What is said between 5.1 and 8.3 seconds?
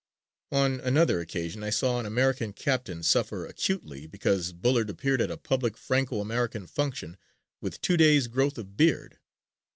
at a public Franco American function with two days'